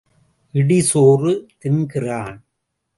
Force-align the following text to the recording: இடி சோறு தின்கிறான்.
இடி 0.53 0.79
சோறு 0.81 1.33
தின்கிறான். 1.59 2.37